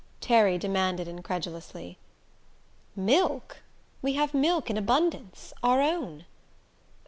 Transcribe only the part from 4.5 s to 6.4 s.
in abundance our own."